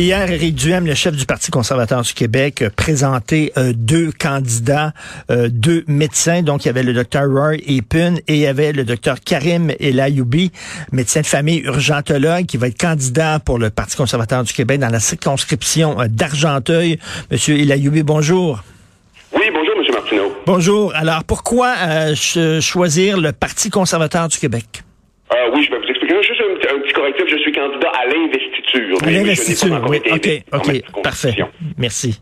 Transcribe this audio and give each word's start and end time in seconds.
Hier, 0.00 0.30
Éric 0.30 0.54
Duhem, 0.54 0.86
le 0.86 0.94
chef 0.94 1.14
du 1.14 1.26
Parti 1.26 1.50
conservateur 1.50 2.00
du 2.00 2.14
Québec, 2.14 2.62
a 2.62 2.70
présenté 2.70 3.52
euh, 3.58 3.74
deux 3.76 4.10
candidats, 4.18 4.94
euh, 5.30 5.50
deux 5.52 5.84
médecins. 5.88 6.40
Donc, 6.40 6.64
il 6.64 6.68
y 6.68 6.70
avait 6.70 6.82
le 6.82 6.94
docteur 6.94 7.28
Roy 7.28 7.56
Epin 7.66 8.14
et 8.26 8.36
il 8.36 8.38
y 8.38 8.46
avait 8.46 8.72
le 8.72 8.84
docteur 8.84 9.20
Karim 9.20 9.70
Elayoubi, 9.78 10.52
médecin 10.90 11.20
de 11.20 11.26
famille 11.26 11.58
urgentologue, 11.58 12.46
qui 12.46 12.56
va 12.56 12.68
être 12.68 12.80
candidat 12.80 13.40
pour 13.40 13.58
le 13.58 13.68
Parti 13.68 13.94
conservateur 13.94 14.42
du 14.42 14.54
Québec 14.54 14.80
dans 14.80 14.88
la 14.88 15.00
circonscription 15.00 16.00
euh, 16.00 16.06
d'Argenteuil. 16.08 16.98
Monsieur 17.30 17.58
Elayoubi, 17.58 18.02
bonjour. 18.02 18.64
Oui, 19.34 19.50
bonjour, 19.52 19.76
Monsieur 19.76 19.92
Martineau. 19.92 20.32
Bonjour. 20.46 20.94
Alors, 20.94 21.24
pourquoi 21.24 21.74
choisir 22.14 23.18
le 23.18 23.32
Parti 23.32 23.68
conservateur 23.68 24.28
du 24.28 24.38
Québec? 24.38 24.82
Oui, 25.54 25.62
je 25.62 25.70
vais 25.70 25.78
vous 25.78 25.88
expliquer. 25.88 26.22
Juste 26.22 26.40
un, 26.42 26.76
un 26.76 26.80
petit 26.80 26.92
correctif. 26.92 27.26
Je 27.28 27.38
suis 27.38 27.52
candidat 27.52 27.90
à 27.90 28.06
l'investiture 28.06 28.50
à 29.02 29.10
l'investiture, 29.10 29.80
oui. 29.88 29.98
OK, 30.10 30.28
OK, 30.52 31.02
parfait. 31.02 31.34
Merci. 31.78 32.20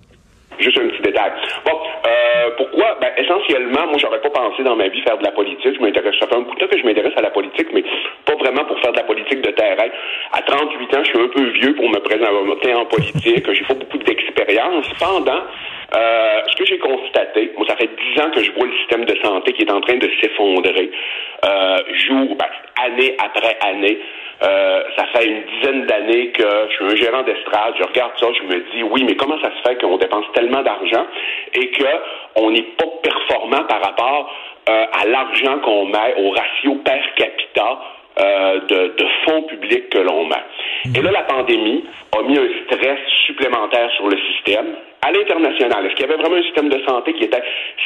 Juste 0.58 0.78
un 0.78 0.88
petit 0.88 1.02
détail. 1.02 1.30
Bon, 1.64 1.78
euh, 2.04 2.50
pourquoi? 2.56 2.98
Ben, 3.00 3.12
essentiellement, 3.16 3.86
moi, 3.86 3.98
j'aurais 3.98 4.20
pas 4.20 4.30
pensé 4.30 4.64
dans 4.64 4.74
ma 4.74 4.88
vie 4.88 5.00
faire 5.02 5.16
de 5.16 5.22
la 5.22 5.30
politique. 5.30 5.76
Je 5.76 5.80
m'intéresse, 5.80 6.14
ça 6.18 6.26
fait 6.26 6.34
un 6.34 6.40
bout 6.40 6.54
de 6.54 6.58
temps 6.58 6.66
que 6.66 6.78
je 6.78 6.84
m'intéresse 6.84 7.12
à 7.16 7.22
la 7.22 7.30
politique, 7.30 7.68
mais 7.72 7.84
pas 8.24 8.34
vraiment 8.34 8.64
pour 8.64 8.76
faire 8.80 8.90
de 8.90 8.96
la 8.96 9.04
politique 9.04 9.40
de 9.40 9.52
terrain. 9.52 9.88
À 10.32 10.42
38 10.42 10.96
ans, 10.96 11.04
je 11.04 11.10
suis 11.10 11.20
un 11.20 11.28
peu 11.28 11.44
vieux 11.60 11.74
pour 11.76 11.88
me 11.88 12.00
présenter 12.00 12.74
en 12.74 12.86
politique. 12.86 13.52
J'ai 13.52 13.64
pas 13.64 13.74
beaucoup 13.74 13.98
d'expérience. 13.98 14.86
Cependant, 14.98 15.42
euh, 15.96 16.40
ce 16.48 16.56
que 16.56 16.66
j'ai 16.66 16.78
constaté, 16.78 17.52
moi, 17.56 17.66
ça 17.68 17.76
fait 17.76 17.88
dix 17.88 18.20
ans 18.20 18.30
que 18.34 18.42
je 18.42 18.50
vois 18.52 18.66
le 18.66 18.76
système 18.78 19.04
de 19.04 19.14
santé 19.22 19.52
qui 19.52 19.62
est 19.62 19.70
en 19.70 19.80
train 19.80 19.96
de 19.96 20.10
s'effondrer, 20.20 20.90
euh, 21.44 21.78
jour, 21.94 22.36
ben, 22.36 22.46
année 22.84 23.16
après 23.18 23.56
année. 23.60 23.98
Euh, 24.42 24.82
ça 24.96 25.06
fait 25.06 25.26
une 25.26 25.42
dizaine 25.44 25.86
d'années 25.86 26.28
que 26.30 26.44
je 26.70 26.74
suis 26.74 26.84
un 26.84 26.96
gérant 26.96 27.22
d'estrade. 27.22 27.74
Je 27.78 27.84
regarde 27.84 28.12
ça, 28.18 28.26
je 28.38 28.42
me 28.44 28.60
dis, 28.72 28.82
oui, 28.84 29.04
mais 29.04 29.16
comment 29.16 29.38
ça 29.40 29.50
se 29.50 29.68
fait 29.68 29.80
qu'on 29.80 29.96
dépense 29.96 30.26
tellement 30.32 30.62
d'argent 30.62 31.06
et 31.54 31.70
qu'on 31.72 32.50
n'est 32.50 32.62
pas 32.78 32.86
performant 33.02 33.64
par 33.64 33.82
rapport 33.82 34.30
euh, 34.68 34.86
à 34.92 35.06
l'argent 35.06 35.58
qu'on 35.60 35.86
met 35.86 36.14
au 36.18 36.30
ratio 36.30 36.76
per 36.84 37.00
capita 37.16 37.78
euh, 38.20 38.60
de, 38.66 38.94
de, 38.96 39.06
fonds 39.24 39.42
publics 39.42 39.90
que 39.90 39.98
l'on 39.98 40.26
met. 40.26 40.42
Et 40.94 41.02
là, 41.02 41.10
la 41.12 41.22
pandémie 41.22 41.84
a 42.16 42.22
mis 42.22 42.36
un 42.36 42.48
stress 42.66 42.98
supplémentaire 43.26 43.88
sur 43.92 44.08
le 44.08 44.18
système 44.32 44.74
à 45.02 45.12
l'international. 45.12 45.86
Est-ce 45.86 45.94
qu'il 45.94 46.06
y 46.06 46.12
avait 46.12 46.20
vraiment 46.20 46.36
un 46.36 46.42
système 46.42 46.68
de 46.68 46.82
santé 46.86 47.12
qui 47.14 47.24
était 47.24 47.42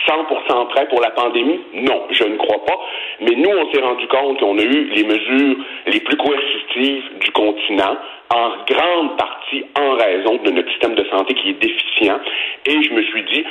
100% 0.09 0.69
prêt 0.69 0.89
pour 0.89 1.01
la 1.03 1.11
pandémie? 1.11 1.61
Non, 1.75 2.07
je 2.11 2.25
ne 2.25 2.37
crois 2.37 2.65
pas. 2.65 2.81
Mais 3.23 3.37
nous, 3.37 3.51
on 3.51 3.73
s'est 3.73 3.81
rendu 3.81 4.07
compte 4.09 4.41
qu'on 4.41 4.59
a 4.59 4.63
eu 4.63 4.85
les 4.91 5.05
mesures 5.05 5.57
les 5.87 6.01
plus 6.01 6.17
coercitives 6.17 7.05
du 7.21 7.31
continent, 7.33 7.97
en 8.35 8.51
grande 8.67 9.17
partie 9.17 9.65
en 9.79 9.95
raison 9.97 10.37
de 10.43 10.51
notre 10.51 10.71
système 10.71 10.95
de 10.95 11.05
santé 11.05 11.35
qui 11.35 11.51
est 11.51 11.61
déficient. 11.61 12.19
Et 12.67 12.83
je 12.83 12.93
me 12.93 13.03
suis 13.03 13.23
dit, 13.25 13.45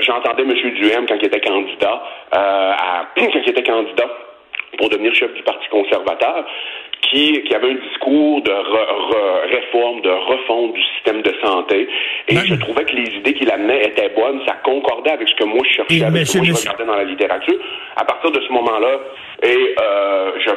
j'entendais 0.00 0.42
M. 0.42 0.54
Duhem 0.74 1.06
quand 1.06 1.16
il 1.16 1.26
était 1.26 1.40
candidat, 1.40 2.02
euh, 2.34 2.72
quand 3.16 3.40
il 3.44 3.50
était 3.50 3.62
candidat 3.62 4.08
pour 4.78 4.88
devenir 4.88 5.14
chef 5.14 5.34
du 5.34 5.42
Parti 5.42 5.68
conservateur, 5.68 6.46
qui, 7.12 7.42
qui 7.42 7.54
avait 7.54 7.70
un 7.70 7.74
discours 7.74 8.42
de 8.42 8.52
réforme, 9.54 10.00
de 10.00 10.10
refonte 10.10 10.72
du 10.72 10.82
système 10.94 11.22
de 11.22 11.32
santé. 11.44 11.88
Et 12.28 12.36
je 12.36 12.54
trouvais 12.54 12.84
que 12.84 12.96
les 12.96 13.16
idées 13.16 13.34
qu'il 13.34 13.50
amenait 13.50 13.84
étaient 13.84 14.10
bonnes. 14.16 14.40
Ça 14.46 14.54
concordait 14.64 15.12
avec 15.12 15.28
ce 15.28 15.34
que 15.34 15.44
moi 15.44 15.60
je 15.68 15.74
cherchais, 15.74 16.04
avec 16.04 16.26
ce 16.26 16.38
que 16.38 16.44
je 16.44 16.52
regardais 16.54 16.84
dans 16.84 16.96
la 16.96 17.04
littérature. 17.04 17.58
À 17.96 18.04
partir 18.04 18.30
de 18.30 18.40
ce 18.40 18.52
moment-là, 18.52 18.98
et 19.42 19.74
euh, 19.80 20.32
je 20.44 20.50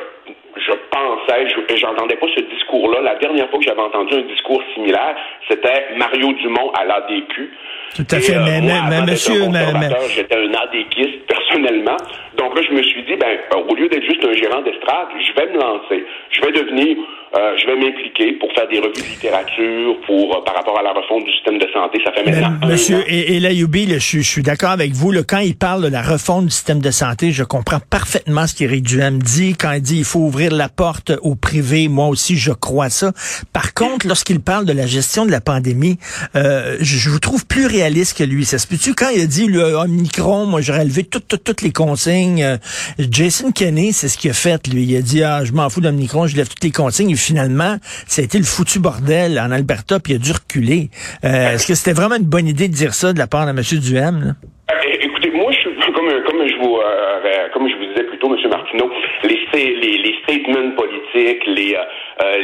je 0.58 0.72
pensais, 0.90 1.50
je 1.50 1.76
j'entendais 1.76 2.16
pas 2.16 2.28
ce 2.34 2.42
discours-là. 2.42 3.02
La 3.02 3.16
dernière 3.16 3.50
fois 3.50 3.60
que 3.60 3.66
j'avais 3.66 3.82
entendu 3.82 4.16
un 4.16 4.22
discours 4.22 4.64
similaire, 4.74 5.16
c'était 5.50 5.88
Mario 5.98 6.32
Dumont 6.34 6.72
à 6.72 6.86
l'ADQ. 6.86 7.52
Tout 7.96 8.08
à 8.12 8.20
fait, 8.20 8.36
euh, 8.36 8.44
mais, 8.44 8.62
mais, 8.62 9.02
monsieur, 9.12 9.48
mais, 9.50 9.90
j'étais 10.10 10.36
un 10.36 10.54
ADQiste 10.54 11.26
personnellement. 11.28 11.98
Donc 12.38 12.56
là, 12.56 12.62
je 12.68 12.74
me 12.74 12.84
suis 12.84 13.04
dit, 13.04 13.16
ben, 13.16 13.38
au 13.56 13.76
lieu 13.76 13.88
d'être 13.88 14.04
juste 14.04 14.24
un 14.26 14.34
gérant 14.34 14.62
d'estrade, 14.62 15.08
je 15.20 15.34
vais 15.40 15.54
me 15.54 15.60
lancer. 15.60 16.04
Je 16.32 16.42
vais 16.42 16.52
devenir 16.52 16.98
euh, 17.36 17.52
je 17.58 17.68
vais 17.68 17.76
m'impliquer 17.76 18.32
pour 18.34 18.50
faire 18.54 18.66
des 18.70 18.80
revues 18.80 18.94
de 18.94 19.10
littérature 19.10 20.00
pour 20.06 20.38
euh, 20.38 20.42
par 20.46 20.56
rapport 20.56 20.80
à 20.80 20.84
la 20.84 20.94
refonte 20.94 21.26
du 21.26 21.32
système 21.34 21.58
de 21.58 21.68
santé. 21.74 22.00
Ça 22.06 22.14
fait 22.14 22.24
maintenant 22.24 22.66
Monsieur 22.66 23.04
et, 23.08 23.36
et 23.36 23.40
je, 23.42 23.98
je, 24.00 24.22
suis 24.22 24.42
d'accord 24.42 24.70
avec 24.70 24.94
vous. 24.94 25.12
Là, 25.12 25.22
quand 25.28 25.40
il 25.40 25.58
parle 25.58 25.84
de 25.84 25.90
la 25.90 26.02
refonte 26.02 26.46
du 26.46 26.52
système 26.52 26.80
de 26.80 26.92
santé, 26.92 27.32
je 27.32 27.44
comprends 27.44 27.80
parfaitement 27.90 28.48
ce 28.48 28.56
qu'Éric 28.56 28.84
Duhem 28.84 29.22
dit. 29.22 29.56
Quand 29.60 29.74
il 29.74 29.82
dit 29.82 29.98
il 29.98 30.06
faut 30.06 30.20
ouvrir 30.20 30.54
la 30.54 30.70
porte 30.70 31.12
au 31.24 31.36
privé, 31.36 31.90
moi 31.90 32.08
aussi 32.08 32.38
je 32.38 32.54
crois 32.54 32.90
ça. 32.90 33.12
Par 33.52 33.74
contre, 33.74 34.08
lorsqu'il 34.08 34.40
parle 34.40 34.66
de 34.66 34.74
la 34.74 34.88
gestion 34.88 35.26
de 35.26 35.32
la 35.32 35.42
pandémie, 35.42 35.98
euh, 36.38 36.78
je, 36.80 37.10
vous 37.10 37.20
trouve 37.20 37.46
plus 37.46 37.68
réaliste 37.78 38.18
que 38.18 38.24
lui. 38.24 38.46
Ça 38.46 38.58
se 38.58 38.68
peut-tu 38.68 38.94
quand 38.94 39.10
il 39.10 39.22
a 39.22 39.26
dit 39.26 39.48
le 39.48 39.76
Omicron, 39.76 40.46
moi 40.46 40.62
j'aurais 40.62 40.86
levé 40.86 41.04
toutes, 41.04 41.28
toutes, 41.28 41.44
toutes 41.44 41.62
les 41.62 41.72
consignes. 41.72 42.58
Jason 43.00 43.52
Kenney, 43.52 43.92
c'est 43.92 44.08
ce 44.08 44.18
qu'il 44.18 44.32
a 44.32 44.34
fait. 44.34 44.68
Lui, 44.68 44.84
il 44.84 44.98
a 44.98 45.02
dit 45.02 45.24
ah 45.24 45.44
je 45.44 45.52
m'en 45.52 45.70
fous 45.70 45.82
d'Omicron, 45.82 46.28
je 46.28 46.36
lève 46.38 46.48
toutes 46.48 46.64
les 46.64 46.72
consignes 46.72 47.16
finalement, 47.16 47.78
ça 48.08 48.22
a 48.22 48.26
été 48.26 48.38
le 48.38 48.44
foutu 48.44 48.80
bordel 48.80 49.40
en 49.40 49.52
Alberta, 49.52 50.00
puis 50.00 50.14
il 50.14 50.16
a 50.18 50.20
dû 50.20 50.32
reculer. 50.32 50.90
Euh, 51.24 51.54
est-ce 51.54 51.68
que 51.68 51.76
c'était 51.76 51.94
vraiment 51.94 52.16
une 52.16 52.30
bonne 52.30 52.48
idée 52.48 52.68
de 52.68 52.74
dire 52.74 52.94
ça 52.94 53.14
de 53.14 53.20
la 53.20 53.28
part 53.28 53.46
de 53.46 53.52
M. 53.52 53.62
Duhem? 53.82 54.36
Euh, 54.72 54.74
écoutez, 55.02 55.32
moi, 55.32 55.52
je 55.52 55.70
suis 55.70 55.94
comme, 55.94 56.10
comme 56.26 56.48
je 56.48 56.56
vous 56.62 56.78
euh, 56.78 57.48
comme 57.54 57.68
je 57.68 57.76
vous 57.76 57.86
disais 57.86 58.04
plutôt, 58.04 58.34
M. 58.34 58.50
Martineau, 58.50 58.92
les, 59.24 59.40
les, 59.54 59.98
les 59.98 60.16
statements 60.24 60.72
politiques, 60.76 61.44
les, 61.48 61.78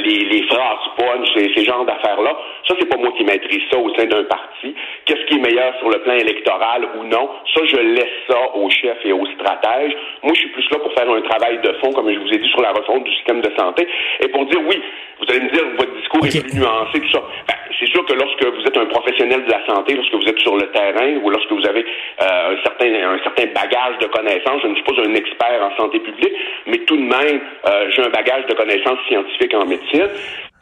les, 0.06 0.20
les 0.32 0.44
phrases 0.48 0.86
punch, 0.98 1.28
ces, 1.36 1.52
ces 1.56 1.66
genres 1.66 1.86
d'affaires-là, 1.86 2.34
ça, 2.72 2.78
c'est 2.80 2.90
pas 2.90 2.98
moi 2.98 3.12
qui 3.18 3.24
maîtrise 3.24 3.62
ça 3.70 3.78
au 3.78 3.94
sein 3.96 4.06
d'un 4.06 4.24
parti. 4.24 4.74
Qu'est-ce 5.06 5.26
qui 5.26 5.36
est 5.36 5.42
meilleur 5.42 5.76
sur 5.80 5.90
le 5.90 6.00
plan 6.00 6.14
électoral 6.14 6.88
ou 6.98 7.04
non? 7.04 7.30
Ça, 7.54 7.62
je 7.66 7.76
laisse 7.76 8.16
ça 8.30 8.40
aux 8.56 8.70
chefs 8.70 9.04
et 9.04 9.12
aux 9.12 9.26
stratèges. 9.26 9.94
Moi, 10.24 10.34
je 10.34 10.40
suis 10.40 10.50
plus 10.50 10.70
là 10.72 10.80
pour 10.80 10.94
faire 10.94 11.10
un 11.10 11.22
travail 11.22 11.60
de 11.62 11.74
fond, 11.82 11.92
comme 11.92 12.10
je 12.12 12.20
vous 12.20 12.32
ai 12.32 12.38
dit, 12.38 12.50
sur 12.50 12.62
la 12.62 12.72
refonte 12.72 13.04
du 13.04 13.12
système 13.16 13.42
de 13.42 13.52
santé. 13.58 13.88
Et 14.22 14.30
pour 14.30 14.46
dire, 14.46 14.62
oui, 14.66 14.82
vous 15.20 15.26
allez 15.30 15.42
me 15.42 15.50
dire, 15.50 15.64
votre 15.78 15.94
discours 15.98 16.26
est 16.26 16.42
plus 16.42 16.60
nuancé, 16.60 17.02
tout 17.02 17.12
ça. 17.12 17.22
Ben, 17.48 17.56
c'est 17.78 17.90
sûr 17.90 18.06
que 18.06 18.14
lorsque 18.14 18.46
vous 18.46 18.64
êtes 18.64 18.78
un 18.78 18.86
professionnel 18.86 19.44
de 19.44 19.52
la 19.52 19.66
santé, 19.66 19.96
lorsque 19.96 20.14
vous 20.14 20.30
êtes 20.30 20.40
sur 20.40 20.56
le 20.56 20.72
terrain 20.72 21.18
ou 21.24 21.30
lorsque 21.30 21.52
vous 21.52 21.68
avez 21.68 21.84
euh, 21.84 22.56
un, 22.56 22.64
certain, 22.64 22.94
un 22.94 23.20
certain 23.24 23.48
bagage 23.48 23.98
de 24.00 24.08
connaissances, 24.08 24.62
je 24.64 24.68
ne 24.68 24.76
suis 24.76 24.84
pas 24.84 25.02
un 25.02 25.16
expert 25.16 25.60
en 25.62 25.76
santé 25.76 26.00
publique, 26.00 26.34
mais 26.68 26.78
tout 26.86 26.96
de 26.96 27.02
même, 27.02 27.42
euh, 27.68 27.90
j'ai 27.90 28.04
un 28.04 28.10
bagage 28.10 28.46
de 28.46 28.54
connaissances 28.54 29.00
scientifiques 29.08 29.54
en 29.56 29.66
médecine 29.66 30.08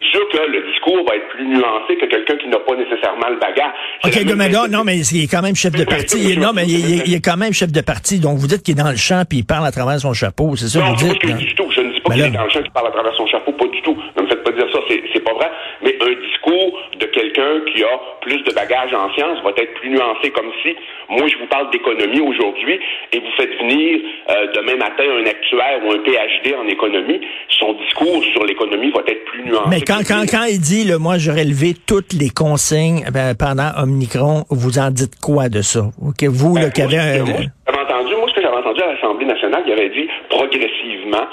sûr 0.02 0.22
que 0.32 0.38
le 0.38 0.72
discours 0.72 1.06
va 1.08 1.16
être 1.16 1.28
plus 1.30 1.46
nuancé 1.46 1.98
que 1.98 2.06
quelqu'un 2.06 2.38
qui 2.38 2.48
n'a 2.48 2.60
pas 2.60 2.76
nécessairement 2.76 3.30
le 3.30 3.40
bagage. 3.40 3.74
OK, 4.04 4.36
mais 4.36 4.50
non, 4.50 4.84
mais 4.84 5.00
il 5.00 5.24
est 5.24 5.28
quand 5.28 5.42
même 5.42 5.56
chef 5.56 5.74
de 5.74 5.84
parti. 5.84 6.38
non, 6.38 6.52
mais 6.54 6.66
il, 6.68 7.14
est 7.14 7.24
quand 7.24 7.38
même 7.38 7.54
chef 7.54 7.72
de 7.72 7.82
parti. 7.82 8.20
Donc, 8.20 8.38
vous 8.38 8.48
dites 8.48 8.64
qu'il 8.64 8.80
est 8.80 8.82
dans 8.82 8.90
le 8.90 8.98
champ 8.98 9.24
puis 9.28 9.40
il 9.40 9.46
parle 9.46 9.66
à 9.66 9.72
travers 9.72 10.00
son 10.00 10.14
chapeau. 10.14 10.56
C'est 10.56 10.68
ça 10.68 10.80
que 10.80 10.86
vous 10.90 10.96
dites? 10.96 11.24
Non, 11.24 11.36
du 11.36 11.56
tout. 11.56 11.70
Je 11.72 11.82
ne 11.82 11.89
dis 12.00 12.02
pas 12.02 12.14
qu'il 12.14 12.24
est 12.24 12.44
le 12.44 12.50
champ 12.50 12.62
qu'il 12.62 12.72
parle 12.72 12.88
à 12.88 12.92
travers 12.92 13.14
son 13.16 13.28
chapeau. 13.28 13.52
Pas 13.52 13.68
du 13.68 13.82
tout. 13.82 13.98
Ne 14.18 14.24
me 14.24 14.28
faites 14.28 14.44
pas 14.44 14.52
dire 14.52 14.68
ça. 14.72 14.80
C'est 14.88 15.24
pas 15.24 15.34
vrai. 15.34 15.50
Mais 15.84 15.96
un 16.00 16.16
discours 16.28 16.80
de 17.00 17.06
quelqu'un 17.06 17.62
qui 17.72 17.84
a 17.84 18.00
plus 18.22 18.42
de 18.44 18.52
bagages 18.54 18.94
en 18.94 19.12
sciences 19.14 19.42
va 19.44 19.52
être 19.58 19.74
plus 19.76 19.90
nuancé 19.90 20.32
comme 20.32 20.52
si, 20.64 20.76
moi, 21.10 21.28
je 21.28 21.38
vous 21.38 21.48
parle 21.48 21.70
d'économie 21.72 22.22
aujourd'hui 22.22 22.80
et 23.12 23.20
vous 23.20 23.32
faites 23.38 23.52
venir 23.60 24.00
euh, 24.30 24.48
demain 24.56 24.76
matin 24.76 25.04
un 25.04 25.26
actuaire 25.26 25.80
ou 25.86 25.92
un 25.92 26.00
PhD 26.00 26.56
en 26.56 26.68
économie. 26.68 27.20
Son 27.60 27.74
discours 27.74 28.24
sur 28.32 28.46
l'économie 28.46 28.92
va 28.92 29.02
être 29.08 29.26
plus 29.26 29.44
nuancé 29.44 29.82
quand, 29.90 30.02
quand, 30.08 30.24
quand 30.30 30.46
il 30.50 30.60
dit, 30.60 30.86
le, 30.86 30.98
moi, 30.98 31.18
j'aurais 31.18 31.46
levé 31.46 31.74
toutes 31.88 32.14
les 32.14 32.30
consignes 32.30 33.04
ben, 33.12 33.34
pendant 33.36 33.72
Omnicron, 33.82 34.44
vous 34.50 34.78
en 34.78 34.92
dites 34.92 35.20
quoi 35.20 35.50
de 35.50 35.62
ça? 35.62 35.90
Ok, 36.06 36.24
vous, 36.30 36.56
ben, 36.56 36.72
qui 36.72 36.82
avez 36.82 36.98
un... 36.98 37.24
entendu, 37.24 38.16
moi, 38.16 38.28
ce 38.30 38.34
que 38.36 38.42
j'avais 38.42 38.58
entendu 38.58 38.82
à 38.82 38.94
l'Assemblée 38.94 39.26
nationale, 39.26 39.64
il 39.66 39.74
avait 39.74 39.90
dit 39.90 40.08
progressivement. 40.30 41.26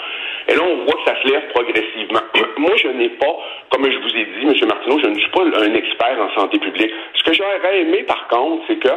Et 0.49 0.55
là, 0.55 0.63
on 0.63 0.85
voit 0.85 0.95
que 0.95 1.11
ça 1.11 1.21
se 1.23 1.29
lève 1.29 1.49
progressivement. 1.53 2.21
moi, 2.59 2.77
je 2.77 2.89
n'ai 2.89 3.09
pas, 3.11 3.37
comme 3.71 3.91
je 3.91 3.99
vous 3.99 4.17
ai 4.17 4.25
dit, 4.25 4.47
M. 4.47 4.69
Martineau, 4.69 4.99
je 5.03 5.09
ne 5.09 5.19
suis 5.19 5.31
pas 5.31 5.43
un 5.43 5.75
expert 5.75 6.19
en 6.21 6.41
santé 6.41 6.59
publique. 6.59 6.93
Ce 7.15 7.25
que 7.25 7.33
j'aurais 7.33 7.81
aimé, 7.81 8.05
par 8.05 8.29
contre, 8.29 8.65
c'est 8.69 8.79
que 8.79 8.89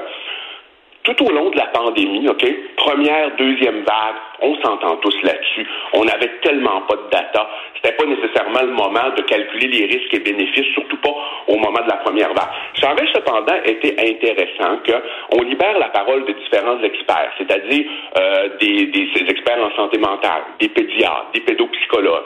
tout 1.16 1.26
au 1.26 1.32
long 1.32 1.50
de 1.50 1.58
la 1.58 1.68
pandémie, 1.68 2.28
OK, 2.28 2.46
première, 2.78 3.36
deuxième 3.38 3.84
vague, 3.84 4.16
on 4.42 4.56
s'entend 4.62 4.98
tous 4.98 5.16
là-dessus. 5.24 5.68
On 5.94 6.06
n'avait 6.06 6.32
tellement 6.42 6.82
pas 6.82 6.96
de 6.96 7.10
data. 7.12 7.50
C'était 7.76 7.96
pas 7.96 8.06
nécessairement 8.06 8.62
le 8.62 8.72
moment 8.72 9.10
de 9.16 9.22
calculer 9.24 9.68
les 9.68 9.86
risques 9.86 10.14
et 10.14 10.20
bénéfices, 10.20 10.74
surtout 10.74 10.98
pas 10.98 11.16
au 11.48 11.56
moment 11.56 11.82
de 11.84 11.90
la 11.90 11.98
première 11.98 12.34
vague. 12.34 12.50
Ça 12.76 12.92
aurait 12.92 13.08
cependant 13.14 13.56
été 13.66 13.96
intéressant 14.00 14.80
qu'on 14.86 15.42
libère 15.42 15.78
la 15.80 15.90
parole 15.90 16.26
de 16.26 16.34
différents 16.34 16.82
experts, 16.84 17.32
c'est-à-dire 17.38 17.86
euh, 18.18 18.50
des, 18.60 18.86
des 18.88 19.10
experts 19.28 19.64
en 19.64 19.76
santé 19.76 20.00
mentale, 20.00 20.44
des 20.60 20.70
pédiatres, 20.70 21.28
des 21.34 21.42
pédopsychologues, 21.42 22.26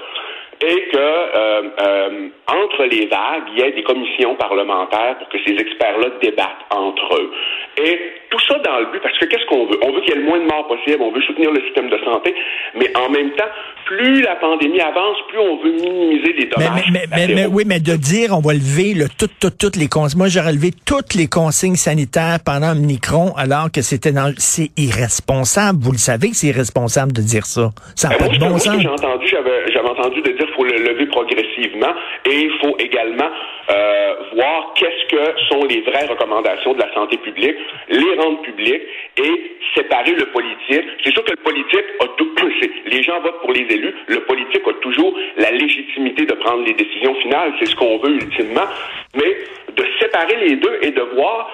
et 0.62 0.90
que 0.90 0.98
euh, 0.98 1.62
euh, 1.80 2.30
entre 2.48 2.86
les 2.86 3.08
vagues, 3.08 3.44
il 3.54 3.60
y 3.60 3.62
ait 3.64 3.72
des 3.72 3.84
commissions 3.84 4.36
parlementaires 4.36 5.18
pour 5.18 5.30
que 5.30 5.38
ces 5.46 5.56
experts-là 5.56 6.10
débattent 6.22 6.66
entre 6.70 7.16
eux. 7.16 7.32
Et 7.78 8.00
tout 8.30 8.40
ça 8.48 8.60
dans 8.60 8.80
le 8.80 8.92
but, 8.92 9.02
parce 9.02 9.18
que 9.18 9.26
qu'est-ce 9.26 9.46
qu'on 9.48 9.66
veut? 9.66 9.80
On 9.82 9.92
veut 9.92 10.02
qu'il 10.02 10.14
y 10.14 10.18
ait 10.18 10.20
le 10.20 10.26
moins 10.26 10.40
de 10.40 10.46
morts 10.46 10.68
possible, 10.68 11.02
on 11.02 11.12
veut 11.12 11.22
soutenir 11.22 11.52
le 11.52 11.62
système 11.62 11.90
de 11.90 11.98
santé, 12.04 12.34
mais 12.76 12.92
en 12.96 13.10
même 13.10 13.32
temps, 13.32 13.50
plus 13.86 14.22
la 14.22 14.36
pandémie 14.36 14.80
avance, 14.80 15.18
plus 15.30 15.40
on 15.40 15.58
veut 15.58 15.72
minimiser 15.72 16.34
les 16.34 16.46
dommages. 16.46 16.84
Mais, 16.92 17.06
mais, 17.10 17.34
mais, 17.34 17.46
oui, 17.46 17.64
mais 17.66 17.80
de 17.80 17.96
dire 17.96 18.30
on 18.32 18.42
va 18.42 18.54
lever 18.54 18.94
le, 18.94 19.06
tout, 19.10 19.30
tout, 19.40 19.50
toutes 19.50 19.76
les 19.76 19.88
consignes. 19.88 20.20
Moi, 20.20 20.28
j'aurais 20.30 20.54
levé 20.54 20.72
toutes 20.86 21.14
les 21.16 21.28
consignes 21.28 21.76
sanitaires 21.76 22.40
pendant 22.46 22.72
Omicron, 22.72 23.34
alors 23.38 23.72
que 23.72 23.82
c'était 23.82 24.12
dans... 24.12 24.34
c'est 24.38 24.70
irresponsable. 24.78 25.80
Vous 25.82 25.92
le 25.92 25.98
savez 25.98 26.30
que 26.30 26.36
c'est 26.36 26.48
irresponsable 26.48 27.12
de 27.12 27.22
dire 27.22 27.46
ça. 27.46 27.72
Ça 27.96 28.10
n'a 28.10 28.18
ben, 28.18 28.28
pas 28.28 28.34
de 28.34 28.40
bon 28.40 28.58
sens. 28.58 28.82
J'ai 28.82 28.88
entendu, 28.88 29.28
j'avais 29.28 29.90
entendu 29.90 30.22
de 30.22 30.32
dire 30.32 30.46
qu'il 30.46 30.56
faut 30.56 30.64
le 30.64 30.78
lever 30.78 31.06
progressivement 31.08 31.94
et 32.26 32.36
il 32.36 32.52
faut 32.62 32.76
également 32.80 33.30
euh, 33.70 34.14
voir 34.34 34.74
qu'est-ce 34.76 35.16
que 35.16 35.24
sont 35.50 35.66
les 35.66 35.82
vraies 35.82 36.08
recommandations 36.08 36.74
de 36.74 36.80
la 36.80 36.94
santé 36.94 37.18
publique, 37.18 37.56
les 37.90 38.16
rendre 38.16 38.42
publiques 38.42 38.82
et 39.18 39.58
séparer 39.76 40.12
le 40.12 40.26
politique. 40.28 40.86
C'est 41.04 41.12
sûr 41.12 41.24
que 41.24 41.32
le 41.32 41.44
politique 41.44 41.86
a 42.00 42.08
tout, 42.18 42.36
les 42.86 43.04
gens 43.04 43.20
votent 43.22 43.42
pour 43.42 43.54
les 43.54 43.62
élus, 43.70 43.94
le 44.08 44.20
politique 44.22 44.62
a 44.68 44.74
toujours 44.82 45.18
la 45.38 45.52
légitimité 45.52 46.26
de 46.26 46.34
prendre 46.34 46.66
les 46.66 46.74
décisions 46.74 47.16
finales, 47.16 47.54
c'est 47.60 47.66
ce 47.66 47.76
qu'on 47.76 47.98
veut 47.98 48.16
ultimement, 48.16 48.68
mais 49.16 49.38
de 49.76 49.86
séparer 50.00 50.36
les 50.48 50.56
deux 50.56 50.80
et 50.82 50.92
de 50.92 51.02
voir 51.16 51.52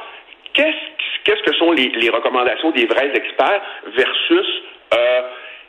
qu'est-ce 0.53 0.99
qu'est-ce 1.23 1.43
que 1.43 1.55
sont 1.57 1.71
les, 1.73 1.89
les, 1.89 2.09
recommandations 2.09 2.71
des 2.71 2.85
vrais 2.85 3.11
experts 3.13 3.61
versus 3.95 4.47
euh, 4.93 5.21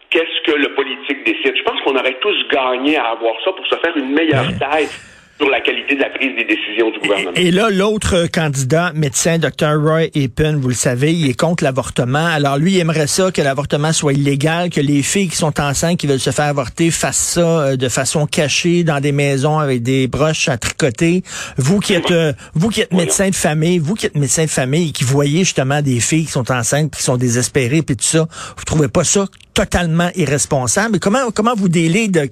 qu'est-ce 0.08 0.50
que 0.50 0.56
le 0.56 0.75
politique 0.75 1.25
décide. 1.25 1.56
Je 1.56 1.62
pense 1.62 1.81
qu'on 1.82 1.96
aurait 1.96 2.19
tous 2.20 2.48
gagné 2.48 2.96
à 2.96 3.10
avoir 3.10 3.34
ça 3.44 3.52
pour 3.52 3.66
se 3.66 3.76
faire 3.76 3.96
une 3.96 4.12
meilleure 4.12 4.46
tête 4.58 5.19
sur 5.40 5.48
la 5.48 5.60
qualité 5.62 5.94
de 5.94 6.00
la 6.00 6.10
prise 6.10 6.37
des 6.37 6.44
décisions 6.44 6.90
du 6.90 6.98
gouvernement. 6.98 7.32
Et, 7.34 7.50
là, 7.50 7.70
l'autre 7.70 8.26
candidat, 8.31 8.92
médecin, 8.94 9.38
Dr. 9.38 9.81
Roy 9.82 10.08
Apen, 10.14 10.60
vous 10.60 10.69
le 10.69 10.75
savez, 10.75 11.14
il 11.14 11.31
est 11.31 11.38
contre 11.38 11.64
l'avortement. 11.64 12.26
Alors 12.26 12.58
lui, 12.58 12.72
il 12.72 12.78
aimerait 12.78 13.06
ça 13.06 13.31
que 13.32 13.40
l'avortement 13.40 13.94
soit 13.94 14.12
illégal, 14.12 14.69
que 14.69 14.82
les 14.82 15.02
filles 15.02 15.28
qui 15.28 15.37
sont 15.37 15.58
enceintes, 15.58 15.96
qui 15.96 16.06
veulent 16.06 16.20
se 16.20 16.31
faire 16.31 16.44
avorter, 16.44 16.90
fassent 16.90 17.16
ça 17.16 17.40
euh, 17.40 17.76
de 17.76 17.88
façon 17.88 18.26
cachée 18.26 18.84
dans 18.84 19.00
des 19.00 19.12
maisons 19.12 19.58
avec 19.58 19.82
des 19.82 20.08
broches 20.08 20.50
à 20.50 20.58
tricoter. 20.58 21.22
Vous 21.56 21.81
qui 21.81 21.94
êtes, 21.94 22.10
euh, 22.10 22.34
vous 22.54 22.69
qui 22.69 22.82
êtes 22.82 22.93
médecin 22.93 23.31
de 23.31 23.34
famille, 23.34 23.78
vous 23.78 23.94
qui 23.94 24.04
êtes 24.04 24.16
médecin 24.16 24.44
de 24.44 24.50
famille 24.50 24.90
et 24.90 24.93
qui 24.93 25.04
voyez 25.04 25.40
justement 25.40 25.81
des 25.81 26.00
filles 26.00 26.26
qui 26.26 26.32
sont 26.32 26.52
enceintes, 26.52 26.94
qui 26.94 27.02
sont 27.02 27.16
désespérées, 27.16 27.81
puis 27.81 27.96
tout 27.96 28.04
ça, 28.04 28.28
vous 28.58 28.64
trouvez 28.64 28.88
pas 28.88 29.04
ça 29.04 29.25
totalement 29.60 30.08
irresponsable. 30.16 30.98
Comment, 31.00 31.30
comment 31.36 31.54
vous 31.54 31.68
délez 31.68 32.08
de, 32.08 32.24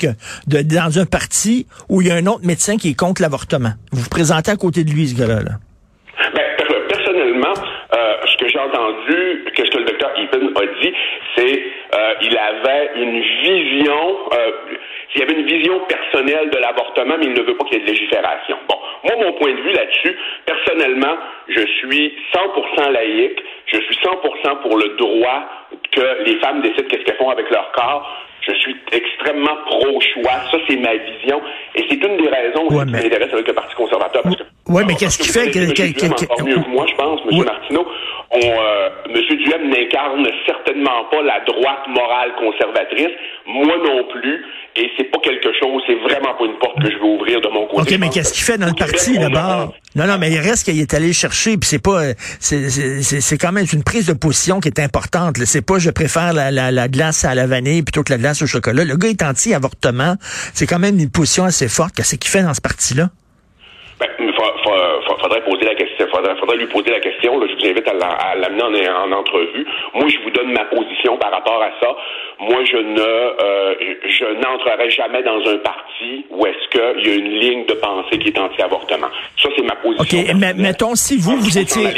dans 0.48 0.98
un 0.98 1.04
parti 1.04 1.66
où 1.88 2.00
il 2.00 2.08
y 2.08 2.10
a 2.10 2.14
un 2.14 2.26
autre 2.26 2.46
médecin 2.46 2.76
qui 2.78 2.90
est 2.90 2.98
contre 2.98 3.20
l'avortement? 3.20 3.72
Vous 3.92 4.00
vous 4.00 4.08
présentez 4.08 4.50
à 4.50 4.56
côté 4.56 4.84
de 4.84 4.90
lui, 4.90 5.08
ce 5.08 5.16
gars-là. 5.18 5.60
Ben, 6.32 6.48
personnellement, 6.88 7.52
euh, 7.92 8.14
ce 8.24 8.36
que 8.38 8.48
j'ai 8.48 8.58
entendu, 8.58 9.44
qu'est-ce 9.54 9.70
que 9.70 9.78
le 9.78 9.84
docteur 9.84 10.10
Epen 10.16 10.52
a 10.56 10.66
dit, 10.80 10.92
c'est 11.36 11.62
euh, 11.94 12.14
il 12.22 12.38
avait 12.38 12.90
une 12.96 13.20
vision, 13.20 14.02
euh, 14.32 15.22
avait 15.22 15.34
une 15.34 15.46
vision 15.46 15.80
personnelle 15.80 16.48
de 16.48 16.58
l'avortement, 16.58 17.16
mais 17.18 17.26
il 17.26 17.32
ne 17.32 17.42
veut 17.42 17.56
pas 17.56 17.64
qu'il 17.64 17.78
y 17.78 17.82
ait 17.82 17.84
de 17.84 17.90
légifération. 17.90 18.56
Bon, 18.68 18.76
moi, 19.04 19.16
mon 19.20 19.32
point 19.34 19.52
de 19.52 19.60
vue 19.60 19.72
là-dessus, 19.72 20.16
personnellement, 20.46 21.16
je 21.48 21.60
suis 21.78 22.14
100% 22.32 22.90
laïque, 22.90 23.42
je 23.66 23.78
suis 23.80 23.96
100% 23.96 24.62
pour 24.62 24.78
le 24.78 24.96
droit 24.96 25.44
que 25.92 26.24
les 26.24 26.38
femmes 26.40 26.62
décident 26.62 26.86
qu'est-ce 26.88 27.04
qu'elles 27.04 27.16
font 27.16 27.30
avec 27.30 27.50
leur 27.50 27.70
corps. 27.72 28.06
Je 28.46 28.52
suis 28.54 28.76
extrêmement 28.92 29.56
pro-choix. 29.66 30.40
Ça, 30.50 30.58
c'est 30.68 30.76
ma 30.76 30.94
vision. 30.94 31.40
Et 31.74 31.84
c'est 31.88 31.96
une 31.96 32.16
des 32.16 32.28
raisons 32.28 32.68
ouais, 32.68 32.84
qui 32.86 32.92
m'intéresse 32.92 33.32
avec 33.32 33.46
le 33.46 33.52
Parti 33.52 33.74
conservateur. 33.74 34.22
oui, 34.68 34.82
mais 34.86 34.94
qu'est-ce 34.94 35.18
qui 35.18 35.28
fait 35.28 35.50
que... 35.50 35.72
que, 35.72 36.42
mieux 36.44 36.62
que 36.62 36.68
moi, 36.70 36.86
je 36.88 36.94
pense, 36.94 37.20
M. 37.30 37.44
Martineau. 37.44 37.86
On, 38.42 38.50
euh, 38.50 38.88
M. 39.08 39.14
Duhem 39.14 39.70
n'incarne 39.70 40.26
certainement 40.46 41.04
pas 41.10 41.22
la 41.22 41.40
droite 41.40 41.88
morale 41.88 42.32
conservatrice. 42.38 43.10
Moi 43.46 43.76
non 43.84 44.04
plus. 44.12 44.44
Et 44.76 44.90
c'est 44.96 45.10
pas 45.10 45.18
quelque 45.18 45.48
chose, 45.58 45.82
c'est 45.86 45.96
vraiment 45.96 46.34
pas 46.34 46.44
une 46.44 46.58
porte 46.58 46.80
que 46.80 46.90
je 46.90 46.98
veux 46.98 47.04
ouvrir 47.04 47.40
de 47.40 47.48
mon 47.48 47.66
côté. 47.66 47.94
OK, 47.94 48.00
mais 48.00 48.10
qu'est-ce 48.10 48.32
qu'il 48.32 48.44
fait 48.44 48.58
dans 48.58 48.68
le 48.68 48.78
parti, 48.78 49.18
d'abord? 49.18 49.74
Non, 49.96 50.06
non, 50.06 50.18
mais 50.20 50.30
il 50.30 50.38
reste 50.38 50.64
qu'il 50.66 50.78
est 50.80 50.94
allé 50.94 51.12
chercher, 51.12 51.56
puis 51.56 51.68
c'est 51.68 51.82
pas... 51.82 52.12
C'est 52.38 53.38
quand 53.38 53.50
même 53.50 53.66
une 53.72 53.82
prise 53.82 54.06
de 54.06 54.12
position 54.12 54.60
qui 54.60 54.68
est 54.68 54.78
importante. 54.78 55.36
C'est 55.38 55.66
pas 55.66 55.78
je 55.78 55.90
préfère 55.90 56.32
la, 56.32 56.52
la, 56.52 56.70
la, 56.70 56.88
glace 56.88 57.24
à 57.24 57.34
la 57.34 57.46
vanille 57.46 57.82
plutôt 57.82 58.04
que 58.04 58.12
la 58.12 58.18
glace 58.18 58.42
au 58.42 58.46
chocolat. 58.46 58.84
Le 58.84 58.96
gars 58.96 59.08
est 59.08 59.22
anti-avortement. 59.22 60.14
C'est 60.54 60.66
quand 60.66 60.78
même 60.78 60.98
une 60.98 61.10
position 61.10 61.44
assez 61.44 61.68
forte. 61.68 61.96
Qu'est-ce 61.96 62.14
qu'il 62.16 62.30
fait 62.30 62.42
dans 62.42 62.54
ce 62.54 62.60
parti-là? 62.60 63.08
Ben, 63.98 64.06
faudrait 65.20 65.44
poser 65.44 65.64
la 65.64 65.74
question. 65.74 66.06
Faudrait, 66.10 66.36
faudrait 66.36 66.56
lui 66.56 66.66
poser 66.66 66.90
la 66.90 67.00
question. 67.00 67.38
Là, 67.38 67.46
je 67.48 67.54
vous 67.54 67.70
invite 67.70 67.88
à 67.88 68.34
l'amener 68.36 68.88
en, 68.88 69.10
en, 69.10 69.12
entrevue. 69.12 69.66
Moi, 69.94 70.08
je 70.08 70.18
vous 70.22 70.30
donne 70.30 70.52
ma 70.52 70.64
position 70.64 71.16
par 71.18 71.30
rapport 71.30 71.62
à 71.62 71.70
ça. 71.80 71.96
Moi, 72.40 72.64
je 72.64 72.76
ne, 72.76 73.00
euh, 73.00 73.74
je 74.06 74.24
n'entrerai 74.40 74.90
jamais 74.90 75.22
dans 75.22 75.38
un 75.48 75.58
parti 75.58 76.26
où 76.30 76.46
est-ce 76.46 76.68
qu'il 76.70 77.06
y 77.06 77.10
a 77.10 77.14
une 77.16 77.38
ligne 77.38 77.66
de 77.66 77.74
pensée 77.74 78.18
qui 78.18 78.28
est 78.28 78.38
anti-avortement. 78.38 79.08
Ça, 79.42 79.48
c'est 79.56 79.64
ma 79.64 79.76
position. 79.76 80.20
Ok, 80.20 80.36
mais 80.36 80.54
mettons 80.54 80.94
si 80.94 81.16
vous, 81.16 81.36
vous 81.36 81.58
étiez, 81.58 81.88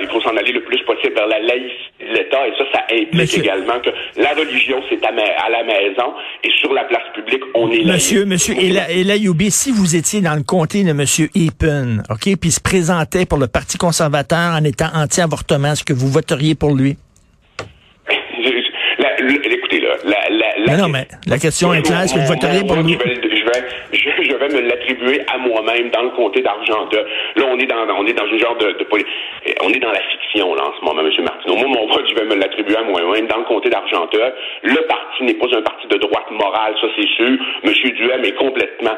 il 0.00 0.08
faut 0.08 0.20
s'en 0.20 0.36
aller 0.36 0.52
le 0.52 0.62
plus 0.62 0.82
possible 0.82 1.14
vers 1.14 1.26
la 1.26 1.38
laïcité 1.40 1.94
l'État, 2.00 2.46
et 2.46 2.52
ça, 2.58 2.64
ça 2.72 2.84
implique 2.90 3.38
également 3.38 3.80
que 3.80 3.90
la 4.20 4.34
religion, 4.34 4.82
c'est 4.88 5.02
à, 5.04 5.10
la 5.12 5.64
maison, 5.64 6.14
et 6.42 6.50
sur 6.60 6.72
la 6.72 6.84
place 6.84 7.02
publique, 7.14 7.42
on 7.54 7.70
est 7.70 7.84
Monsieur, 7.84 8.24
monsieur, 8.24 8.54
et 8.58 8.70
la, 8.70 9.16
si 9.50 9.70
vous 9.70 9.96
étiez 9.96 10.20
dans 10.20 10.34
le 10.34 10.42
comté 10.42 10.82
de 10.84 10.92
Monsieur 10.92 11.28
Epen, 11.34 11.83
ok, 12.10 12.36
puis 12.40 12.50
se 12.50 12.60
présentait 12.60 13.26
pour 13.26 13.38
le 13.38 13.46
Parti 13.46 13.78
conservateur 13.78 14.54
en 14.54 14.64
étant 14.64 14.88
anti-avortement, 14.94 15.72
est-ce 15.72 15.84
que 15.84 15.92
vous 15.92 16.08
voteriez 16.08 16.54
pour 16.54 16.74
lui? 16.74 16.96
écoutez, 19.28 19.80
là, 19.80 19.96
la, 20.04 20.66
la, 20.66 20.76
non, 20.76 20.88
mais 20.88 21.06
la 21.26 21.38
question 21.38 21.72
est 21.72 21.82
claire. 21.82 22.02
Est-ce 22.02 22.14
que 22.14 22.20
vous 22.20 22.26
voteriez 22.26 22.64
pour 22.66 22.76
lui? 22.76 22.98
Je 23.92 24.36
vais, 24.36 24.48
me 24.48 24.68
l'attribuer 24.68 25.20
à 25.32 25.38
moi-même 25.38 25.90
dans 25.90 26.02
le 26.02 26.10
comté 26.10 26.42
d'Argenteuil. 26.42 27.04
Là, 27.36 27.44
on 27.48 27.58
est 27.58 27.66
dans, 27.66 27.86
on 27.96 28.06
est 28.06 28.12
dans 28.12 28.26
une 28.26 28.38
genre 28.38 28.56
de, 28.56 28.72
de, 28.72 28.86
on 29.62 29.68
est 29.70 29.78
dans 29.78 29.92
la 29.92 30.00
fiction, 30.00 30.54
là, 30.54 30.64
en 30.64 30.72
ce 30.78 30.84
moment, 30.84 31.00
M. 31.00 31.24
Martineau. 31.24 31.56
Moi, 31.56 31.68
mon 31.68 31.86
vote, 31.86 32.04
je 32.08 32.14
vais 32.14 32.26
me 32.26 32.34
l'attribuer 32.34 32.76
à 32.76 32.82
moi-même 32.82 33.26
dans 33.26 33.38
le 33.38 33.44
comté 33.44 33.70
d'Argenteuil. 33.70 34.32
Le 34.62 34.86
parti 34.86 35.22
n'est 35.22 35.34
pas 35.34 35.46
un 35.56 35.62
parti 35.62 35.86
de 35.86 35.96
droite 35.96 36.30
morale, 36.30 36.74
ça, 36.80 36.86
c'est 36.96 37.08
sûr. 37.08 37.38
M. 37.62 37.72
Duhem 37.72 38.24
est 38.24 38.36
complètement 38.36 38.96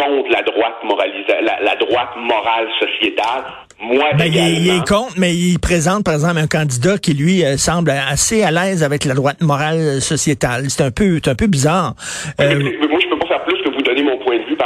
contre 0.00 0.30
la 0.30 0.42
droite 0.42 0.76
moralisée, 0.84 1.26
la, 1.42 1.76
droite 1.76 2.10
morale 2.16 2.68
sociétale. 2.78 3.44
Moi, 3.82 4.04
ben, 4.18 4.30
il, 4.32 4.68
est 4.68 4.86
contre, 4.86 5.14
mais 5.16 5.34
il 5.34 5.58
présente, 5.58 6.04
par 6.04 6.14
exemple, 6.14 6.38
un 6.38 6.46
candidat 6.46 6.98
qui, 6.98 7.14
lui, 7.14 7.44
euh, 7.44 7.56
semble 7.56 7.90
assez 7.90 8.42
à 8.42 8.50
l'aise 8.50 8.82
avec 8.82 9.04
la 9.04 9.14
droite 9.14 9.40
morale 9.40 10.00
sociétale. 10.02 10.68
C'est 10.68 10.82
un 10.82 10.90
peu, 10.90 11.20
un 11.24 11.34
peu 11.34 11.46
bizarre. 11.46 11.94
Euh, 12.40 12.60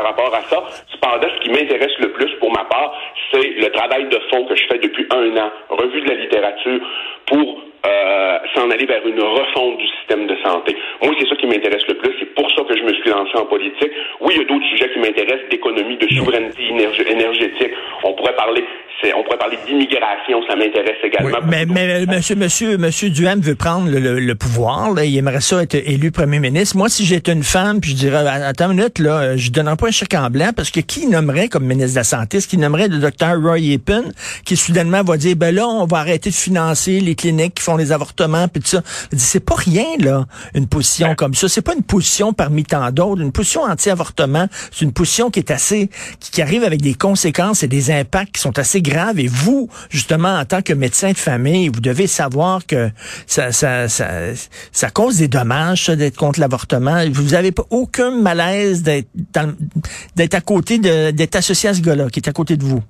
rapport 0.04 0.34
à 0.34 0.42
ça. 0.42 0.62
Cependant, 0.92 1.28
ce 1.34 1.40
qui 1.42 1.50
m'intéresse 1.50 1.98
le 1.98 2.12
plus 2.12 2.30
pour 2.40 2.52
ma 2.52 2.64
part, 2.64 2.94
c'est 3.32 3.48
le 3.58 3.70
travail 3.70 4.06
de 4.08 4.18
fond 4.30 4.44
que 4.44 4.54
je 4.54 4.64
fais 4.66 4.78
depuis 4.78 5.06
un 5.10 5.36
an, 5.36 5.50
revue 5.70 6.00
de 6.00 6.08
la 6.08 6.14
littérature, 6.14 6.80
pour 7.26 7.60
euh, 7.86 8.38
s'en 8.54 8.70
aller 8.70 8.86
vers 8.86 9.06
une 9.06 9.20
refonte 9.20 9.78
du 9.78 9.86
système 9.98 10.26
de 10.26 10.36
santé. 10.44 10.76
Moi, 11.02 11.14
c'est 11.18 11.28
ça 11.28 11.36
qui 11.36 11.46
m'intéresse 11.46 11.86
le 11.86 11.94
plus. 11.94 12.14
C'est 12.18 12.34
pour 12.34 12.50
ça 12.52 12.62
que 12.64 12.76
je 12.76 12.82
me 12.82 12.94
suis 12.94 13.10
lancé 13.10 13.36
en 13.36 13.46
politique. 13.46 13.92
Oui, 14.20 14.34
il 14.36 14.38
y 14.38 14.40
a 14.40 14.44
d'autres 14.44 14.66
sujets 14.70 14.90
qui 14.92 15.00
m'intéressent, 15.00 15.48
d'économie, 15.50 15.96
de 15.96 16.08
souveraineté 16.14 16.62
énergétique. 17.10 17.72
On 18.04 18.12
pourrait 18.14 18.36
parler 18.36 18.64
on 19.12 19.22
pourrait 19.24 19.38
parler 19.38 19.58
d'immigration, 19.66 20.40
ça 20.48 20.56
m'intéresse 20.56 20.96
également. 21.02 21.38
mais, 21.46 21.66
mais 21.66 22.06
monsieur, 22.06 22.36
monsieur, 22.36 22.78
monsieur 22.78 23.10
Duham 23.10 23.40
veut 23.40 23.54
prendre 23.54 23.88
le, 23.90 24.34
pouvoir, 24.34 24.92
là, 24.92 25.04
il 25.04 25.16
aimerait 25.16 25.40
ça 25.40 25.62
être 25.62 25.74
élu 25.74 26.10
premier 26.10 26.40
ministre. 26.40 26.76
Moi, 26.76 26.88
si 26.88 27.04
j'étais 27.04 27.32
une 27.32 27.44
femme, 27.44 27.80
puis 27.80 27.90
je 27.90 27.96
dirais, 27.96 28.26
attends 28.26 28.70
une 28.70 28.78
minute, 28.78 28.98
là, 28.98 29.36
je 29.36 29.50
donnerais 29.50 29.76
pas 29.76 29.88
un 29.88 29.90
chèque 29.90 30.14
en 30.14 30.30
blanc, 30.30 30.50
parce 30.54 30.70
que 30.70 30.80
qui 30.80 31.06
nommerait 31.06 31.48
comme 31.48 31.64
ministre 31.64 31.92
de 31.92 31.96
la 31.96 32.04
Santé? 32.04 32.40
ce 32.40 32.48
qui 32.48 32.58
nommerait 32.58 32.88
le 32.88 32.98
docteur 32.98 33.40
Roy 33.40 33.58
Epen, 33.72 34.12
qui 34.44 34.56
soudainement 34.56 35.02
va 35.02 35.16
dire, 35.16 35.36
ben 35.36 35.54
là, 35.54 35.66
on 35.66 35.86
va 35.86 35.98
arrêter 35.98 36.30
de 36.30 36.34
financer 36.34 37.00
les 37.00 37.14
cliniques 37.14 37.54
qui 37.54 37.62
font 37.62 37.76
les 37.76 37.92
avortements, 37.92 38.48
puis 38.48 38.62
tout 38.62 38.68
ça? 38.68 38.82
C'est 39.16 39.44
pas 39.44 39.54
rien, 39.54 39.84
là, 39.98 40.24
une 40.54 40.66
position 40.66 41.14
comme 41.14 41.34
ça. 41.34 41.48
C'est 41.48 41.62
pas 41.62 41.74
une 41.74 41.82
position 41.82 42.32
parmi 42.32 42.64
tant 42.64 42.90
d'autres. 42.90 43.22
Une 43.22 43.32
position 43.32 43.62
anti-avortement, 43.62 44.46
c'est 44.72 44.84
une 44.84 44.92
position 44.92 45.30
qui 45.30 45.40
est 45.40 45.50
assez, 45.50 45.88
qui, 46.20 46.30
qui 46.30 46.42
arrive 46.42 46.64
avec 46.64 46.82
des 46.82 46.94
conséquences 46.94 47.62
et 47.62 47.68
des 47.68 47.90
impacts 47.90 48.34
qui 48.34 48.40
sont 48.40 48.58
assez 48.58 48.82
graves 48.82 48.93
et 49.16 49.26
vous, 49.26 49.68
justement, 49.90 50.38
en 50.38 50.44
tant 50.44 50.62
que 50.62 50.72
médecin 50.72 51.12
de 51.12 51.16
famille, 51.16 51.68
vous 51.68 51.80
devez 51.80 52.06
savoir 52.06 52.64
que 52.66 52.90
ça, 53.26 53.52
ça, 53.52 54.90
cause 54.92 55.18
des 55.18 55.28
dommages, 55.28 55.88
d'être 55.88 56.16
contre 56.16 56.40
l'avortement. 56.40 57.04
Vous 57.12 57.30
n'avez 57.30 57.52
pas 57.52 57.64
aucun 57.70 58.10
malaise 58.10 58.82
d'être 58.82 60.34
à 60.34 60.40
côté 60.40 60.78
d'être 60.78 61.36
associé 61.36 61.68
à 61.70 61.74
ce 61.74 61.80
gars-là, 61.80 62.08
qui 62.10 62.20
est 62.20 62.28
à 62.28 62.32
côté 62.32 62.56
de 62.56 62.64
vous. 62.64 62.82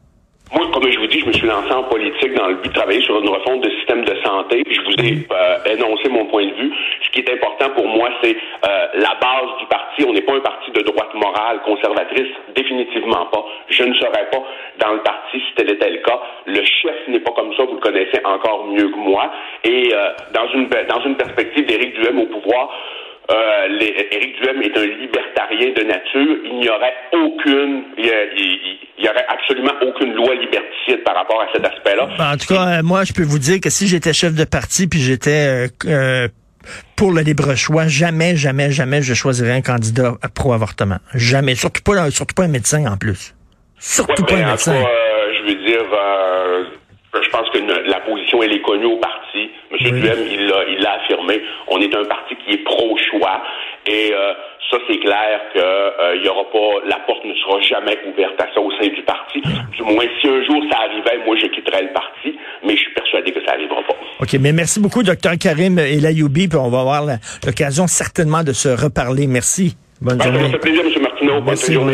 Moi, 0.53 0.71
comme 0.73 0.91
je 0.91 0.99
vous 0.99 1.07
dis, 1.07 1.21
je 1.21 1.27
me 1.27 1.33
suis 1.33 1.47
lancé 1.47 1.73
en 1.73 1.85
politique 1.85 2.35
dans 2.35 2.49
le 2.49 2.57
but 2.57 2.69
de 2.69 2.75
travailler 2.75 3.01
sur 3.03 3.19
une 3.19 3.29
refonte 3.29 3.63
de 3.63 3.71
système 3.71 4.05
de 4.05 4.15
santé. 4.23 4.63
Je 4.69 4.81
vous 4.83 4.95
ai 5.03 5.27
euh, 5.33 5.75
énoncé 5.75 6.09
mon 6.11 6.27
point 6.27 6.45
de 6.45 6.53
vue. 6.53 6.71
Ce 7.03 7.11
qui 7.11 7.21
est 7.21 7.33
important 7.33 7.71
pour 7.71 7.89
moi, 7.89 8.11
c'est 8.23 8.37
euh, 8.37 8.87
la 8.95 9.15
base 9.21 9.59
du 9.59 9.67
parti. 9.67 10.05
On 10.07 10.13
n'est 10.13 10.21
pas 10.21 10.35
un 10.35 10.41
parti 10.41 10.71
de 10.71 10.83
droite 10.83 11.15
morale, 11.15 11.61
conservatrice, 11.65 12.29
définitivement 12.55 13.27
pas. 13.33 13.45
Je 13.69 13.85
ne 13.85 13.95
serais 13.95 14.29
pas 14.31 14.43
dans 14.81 14.93
le 14.93 15.03
parti 15.03 15.41
si 15.41 15.55
tel 15.57 15.71
était 15.73 15.91
le 15.91 15.99
cas. 15.99 16.21
Le 16.45 16.63
chef 16.63 17.09
n'est 17.09 17.21
pas 17.21 17.33
comme 17.33 17.55
ça, 17.57 17.65
vous 17.65 17.77
le 17.77 17.81
connaissez 17.81 18.21
encore 18.25 18.67
mieux 18.67 18.91
que 18.91 18.99
moi. 18.99 19.33
Et 19.65 19.95
euh, 19.95 20.11
dans 20.35 20.47
une 20.53 20.69
dans 20.69 21.01
une 21.05 21.17
perspective 21.17 21.65
d'Éric 21.65 21.95
Duhem 21.95 22.21
au 22.21 22.27
pouvoir, 22.27 22.71
euh, 23.31 23.69
les, 23.69 24.07
Éric 24.11 24.37
Duhem 24.38 24.62
est 24.62 24.76
un 24.76 24.85
libertarien 24.85 25.73
de 25.75 25.83
nature. 25.83 26.37
Il 26.45 26.59
n'y 26.61 26.69
aurait 26.69 26.95
aucune, 27.12 27.85
il, 27.97 28.78
y 28.99 29.09
aurait 29.09 29.25
absolument 29.28 29.73
aucune 29.81 30.12
loi 30.12 30.35
liberticide 30.35 31.02
par 31.04 31.14
rapport 31.14 31.40
à 31.40 31.47
cet 31.54 31.64
aspect-là. 31.64 32.09
Ben, 32.19 32.33
en 32.33 32.37
tout 32.37 32.52
cas, 32.52 32.78
euh, 32.78 32.83
moi, 32.83 33.04
je 33.04 33.14
peux 33.14 33.23
vous 33.23 33.38
dire 33.38 33.61
que 33.62 33.71
si 33.71 33.87
j'étais 33.87 34.12
chef 34.12 34.35
de 34.35 34.45
parti 34.45 34.87
puis 34.88 35.00
j'étais 35.00 35.69
euh, 35.87 36.28
pour 36.97 37.12
le 37.12 37.23
libre 37.23 37.54
choix, 37.54 37.87
jamais, 37.87 38.37
jamais, 38.37 38.71
jamais 38.71 39.00
je 39.00 39.14
choisirais 39.14 39.52
un 39.52 39.62
candidat 39.62 40.16
pro-avortement. 40.35 40.99
Jamais. 41.14 41.54
Surtout 41.54 41.83
pas, 41.83 42.11
surtout 42.11 42.35
pas 42.35 42.45
un 42.45 42.49
médecin 42.49 42.85
en 42.87 42.99
plus. 42.99 43.35
Surtout 43.78 44.25
pas 44.25 44.35
un 44.35 44.43
ben, 44.43 44.50
médecin. 44.50 44.85
je 45.38 45.49
veux 45.49 45.64
dire, 45.64 45.85
je 47.14 47.31
pense 47.31 47.49
que 47.50 47.59
la 47.88 48.00
position, 48.00 48.43
elle 48.43 48.52
est 48.52 48.62
connue 48.62 48.85
au 48.85 48.99
parti. 48.99 49.24
M. 49.41 50.00
Duhem, 50.00 50.19
il 50.29 50.83
l'a 50.83 50.93
affirmé. 50.95 51.41
On 51.69 51.81
est 51.81 51.95
un 51.95 52.05
parti 52.05 52.37
qui 52.37 52.55
est 52.55 52.64
pro-choix. 52.64 53.43
Et 53.87 54.12
euh, 54.12 54.33
ça, 54.71 54.79
c'est 54.88 54.99
clair 54.99 55.41
que 55.53 55.61
euh, 55.61 56.17
il 56.17 56.25
y 56.25 56.29
aura 56.29 56.45
pas, 56.50 56.87
la 56.88 56.97
porte 57.07 57.25
ne 57.25 57.35
sera 57.35 57.61
jamais 57.61 57.99
ouverte 58.07 58.41
à 58.41 58.47
ça 58.55 58.61
au 58.61 58.71
sein 58.73 58.88
du 58.88 59.03
parti. 59.03 59.43
Du 59.76 59.83
moins, 59.83 60.05
si 60.21 60.29
un 60.29 60.43
jour 60.45 60.62
ça 60.71 60.79
arrivait, 60.81 61.25
moi, 61.26 61.37
je 61.41 61.47
quitterais 61.47 61.83
le 61.83 61.93
parti. 61.93 62.35
Mais 62.64 62.76
je 62.76 62.81
suis 62.81 62.95
persuadé 62.95 63.33
que 63.33 63.41
ça 63.45 63.53
n'arrivera 63.53 63.83
pas. 63.83 63.95
OK, 64.21 64.33
mais 64.41 64.53
merci 64.53 64.81
beaucoup, 64.81 65.03
Dr 65.03 65.37
Karim 65.41 65.79
Elayoubi. 65.79 66.49
Puis 66.49 66.59
on 66.59 66.71
va 66.71 66.81
avoir 66.81 67.03
l'occasion 67.45 67.87
certainement 67.87 68.43
de 68.43 68.53
se 68.53 68.69
reparler. 68.69 69.26
Merci. 69.26 69.76
Bonne 70.00 70.21
journée. 70.21 70.45
Ça 70.45 70.50
fait 70.50 70.59
plaisir, 70.59 70.83
M. 70.85 71.03
Martineau. 71.03 71.41
Bonne 71.41 71.57
journée. 71.57 71.93